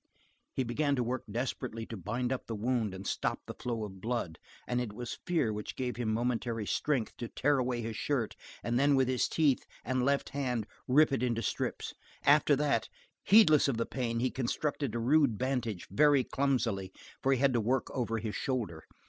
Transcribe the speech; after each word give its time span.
He 0.55 0.63
began 0.63 0.95
to 0.95 1.03
work 1.03 1.25
desperately 1.29 1.85
to 1.85 1.95
bind 1.95 2.33
up 2.33 2.47
the 2.47 2.55
wound 2.55 2.95
and 2.95 3.05
stop 3.05 3.41
the 3.45 3.53
flow 3.53 3.83
of 3.83 4.01
blood 4.01 4.39
and 4.67 4.81
it 4.81 4.93
was 4.93 5.19
fear 5.27 5.53
which 5.53 5.75
gave 5.75 5.95
him 5.97 6.11
momentary 6.11 6.65
strength 6.65 7.15
to 7.17 7.27
tear 7.27 7.59
away 7.59 7.81
his 7.83 7.95
shirt 7.95 8.35
and 8.63 8.79
then 8.79 8.95
with 8.95 9.07
his 9.07 9.27
teeth 9.29 9.63
and 9.85 10.03
left 10.03 10.29
hand 10.29 10.65
rip 10.87 11.11
it 11.13 11.21
into 11.21 11.43
strips. 11.43 11.93
After 12.25 12.55
that, 12.55 12.89
heedless 13.25 13.67
of 13.67 13.77
the 13.77 13.85
pain, 13.85 14.19
he 14.21 14.31
constructed 14.31 14.95
a 14.95 14.99
rude 14.99 15.37
bandage, 15.37 15.87
very 15.91 16.23
clumsily, 16.23 16.91
for 17.21 17.31
he 17.31 17.37
had 17.37 17.53
to 17.53 17.61
work 17.61 17.91
over 17.91 18.17
his 18.17 18.35
shoulder. 18.35 18.85